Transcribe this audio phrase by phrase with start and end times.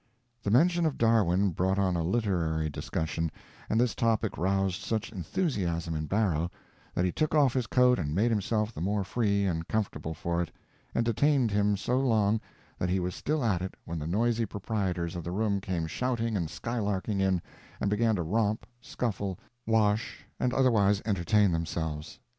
[0.41, 3.31] The mention of Darwin brought on a literary discussion,
[3.69, 6.49] and this topic roused such enthusiasm in Barrow
[6.95, 10.41] that he took off his coat and made himself the more free and comfortable for
[10.41, 10.49] it,
[10.95, 12.41] and detained him so long
[12.79, 16.35] that he was still at it when the noisy proprietors of the room came shouting
[16.35, 17.39] and skylarking in
[17.79, 19.37] and began to romp, scuffle,
[19.67, 22.17] wash, and otherwise entertain themselves.